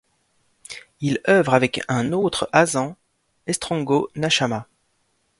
Il 1.01 1.21
œuvre 1.27 1.53
avec 1.53 1.81
un 1.87 2.11
autre 2.11 2.49
hazzan, 2.53 2.97
Estrongo 3.45 4.09
Nachama. 4.15 4.65